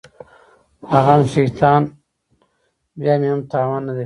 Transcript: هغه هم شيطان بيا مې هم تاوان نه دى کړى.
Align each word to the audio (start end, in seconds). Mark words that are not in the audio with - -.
هغه 0.93 1.11
هم 1.17 1.23
شيطان 1.35 1.81
بيا 2.99 3.13
مې 3.19 3.27
هم 3.33 3.41
تاوان 3.53 3.81
نه 3.87 3.91
دى 3.91 3.93
کړى. 3.93 3.99